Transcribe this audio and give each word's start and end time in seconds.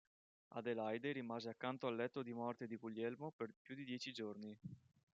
Adelaide 0.55 1.11
rimase 1.11 1.47
accanto 1.47 1.85
al 1.85 1.93
letto 1.95 2.23
di 2.23 2.33
morte 2.33 2.65
di 2.65 2.75
Guglielmo 2.75 3.29
per 3.29 3.53
più 3.61 3.75
di 3.75 3.83
dieci 3.83 4.11
giorni. 4.11 4.57